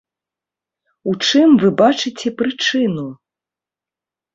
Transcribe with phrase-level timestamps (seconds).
[1.11, 3.09] У чым вы бачыце прычыну?